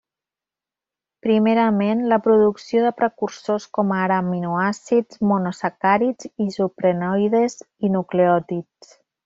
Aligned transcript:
Primerament, 1.25 2.01
la 2.13 2.17
producció 2.27 2.81
de 2.87 2.93
precursors 3.03 3.69
com 3.79 3.93
ara 3.99 4.19
aminoàcids, 4.23 5.21
monosacàrids, 5.35 6.31
isoprenoides 6.49 7.61
i 7.91 7.97
nucleòtids. 8.01 8.95